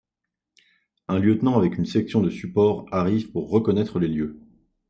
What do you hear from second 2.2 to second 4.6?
de support arrive pour reconnaître les lieux.